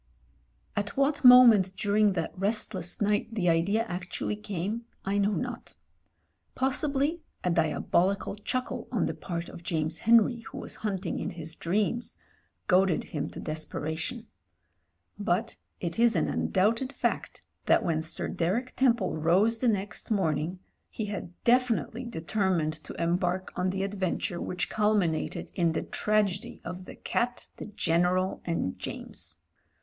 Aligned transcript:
•••••At 0.91 0.97
what 0.97 1.23
moment 1.23 1.73
during 1.77 2.13
that 2.13 2.33
restless 2.35 3.01
night 3.01 3.27
the 3.31 3.47
idea 3.47 3.83
actually 3.83 4.35
came 4.35 4.85
I 5.05 5.19
know 5.19 5.33
not. 5.33 5.75
Possibly 6.55 7.21
a 7.43 7.51
diabolical 7.51 8.35
chuckle 8.35 8.87
on 8.91 9.05
the 9.05 9.13
part 9.13 9.47
of 9.47 9.61
James 9.61 9.99
Henry, 9.99 10.39
who 10.39 10.57
was 10.57 10.77
hunting 10.77 11.19
in 11.19 11.29
his 11.29 11.55
dreams, 11.55 12.17
goaded 12.65 13.03
him 13.13 13.29
to 13.29 13.39
desperation. 13.39 14.25
But 15.19 15.57
it 15.79 15.99
is 15.99 16.15
an 16.15 16.25
tm 16.25 16.51
doubted 16.51 16.91
fact 16.91 17.43
that 17.67 17.85
when 17.85 18.01
Sir 18.01 18.27
Derek 18.27 18.75
Temple 18.75 19.15
rose 19.17 19.59
the 19.59 19.67
next 19.67 20.09
morning 20.09 20.57
he 20.89 21.05
had 21.05 21.31
definitely 21.43 22.05
determined 22.05 22.73
to 22.85 22.99
embark 22.99 23.53
on 23.55 23.69
the 23.69 23.83
adventure 23.83 24.41
which 24.41 24.67
culminated 24.67 25.51
in 25.53 25.73
the 25.73 25.83
tragedy 25.83 26.59
of 26.63 26.85
the 26.85 26.95
cat, 26.95 27.49
the 27.57 27.67
General, 27.67 28.41
and 28.45 28.79
James. 28.79 29.37